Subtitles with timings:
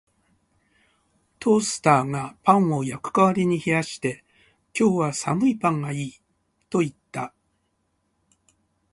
[1.37, 4.25] トースターがパンを焼く代わりに冷やして、
[4.75, 6.19] 「今日は寒いパンがいい」
[6.71, 7.35] と言った